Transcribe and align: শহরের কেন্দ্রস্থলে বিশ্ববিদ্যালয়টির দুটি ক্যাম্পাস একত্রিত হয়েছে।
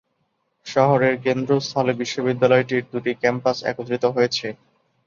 শহরের 0.65 1.15
কেন্দ্রস্থলে 1.25 1.93
বিশ্ববিদ্যালয়টির 2.01 2.83
দুটি 2.91 3.11
ক্যাম্পাস 3.21 3.57
একত্রিত 3.63 4.03
হয়েছে। 4.15 4.47